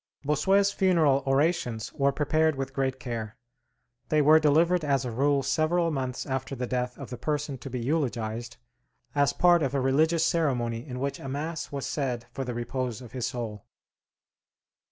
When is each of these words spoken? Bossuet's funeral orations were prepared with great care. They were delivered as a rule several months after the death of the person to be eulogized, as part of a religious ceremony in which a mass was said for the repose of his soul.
Bossuet's 0.25 0.71
funeral 0.71 1.21
orations 1.27 1.93
were 1.93 2.11
prepared 2.11 2.55
with 2.55 2.73
great 2.73 2.99
care. 2.99 3.37
They 4.09 4.19
were 4.19 4.39
delivered 4.39 4.83
as 4.83 5.05
a 5.05 5.11
rule 5.11 5.43
several 5.43 5.91
months 5.91 6.25
after 6.25 6.55
the 6.55 6.65
death 6.65 6.97
of 6.97 7.11
the 7.11 7.19
person 7.19 7.59
to 7.59 7.69
be 7.69 7.79
eulogized, 7.81 8.57
as 9.13 9.31
part 9.31 9.61
of 9.61 9.75
a 9.75 9.79
religious 9.79 10.25
ceremony 10.25 10.87
in 10.87 10.99
which 10.99 11.19
a 11.19 11.29
mass 11.29 11.71
was 11.71 11.85
said 11.85 12.25
for 12.31 12.43
the 12.43 12.55
repose 12.55 12.99
of 13.01 13.11
his 13.11 13.27
soul. 13.27 13.67